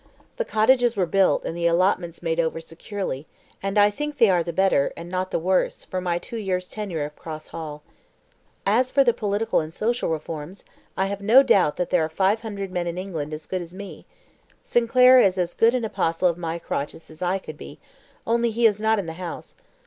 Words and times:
"The 0.37 0.45
cottages 0.45 0.95
were 0.95 1.05
built 1.05 1.45
and 1.45 1.55
the 1.55 1.67
allotments 1.67 2.23
made 2.23 2.39
over 2.39 2.59
securely, 2.59 3.27
and 3.61 3.77
I 3.77 3.91
think 3.91 4.17
they 4.17 4.31
are 4.31 4.41
the 4.41 4.51
better, 4.51 4.91
and 4.97 5.09
not 5.11 5.29
the 5.29 5.37
worse, 5.37 5.83
for 5.83 6.01
my 6.01 6.17
two 6.17 6.37
years' 6.37 6.67
tenure 6.67 7.05
of 7.05 7.15
Cross 7.15 7.49
Hall. 7.49 7.83
As 8.65 8.89
for 8.89 9.03
the 9.03 9.13
political 9.13 9.59
and 9.59 9.71
social 9.71 10.09
reforms, 10.09 10.65
I 10.97 11.05
have 11.05 11.21
no 11.21 11.43
doubt 11.43 11.75
that 11.75 11.91
there 11.91 12.03
are 12.03 12.09
five 12.09 12.41
hundred 12.41 12.71
men 12.71 12.87
in 12.87 12.97
England 12.97 13.31
as 13.31 13.45
good 13.45 13.61
as 13.61 13.75
me. 13.75 14.07
Sinclair 14.63 15.19
is 15.19 15.37
as 15.37 15.53
good 15.53 15.75
an 15.75 15.85
apostle 15.85 16.27
of 16.27 16.35
my 16.35 16.57
crotchets 16.57 17.11
as 17.11 17.21
I 17.21 17.37
could 17.37 17.55
be, 17.57 17.77
only 18.25 18.49
he 18.49 18.65
is 18.65 18.81
not 18.81 18.97
in 18.97 19.05
the 19.05 19.13
House. 19.21 19.53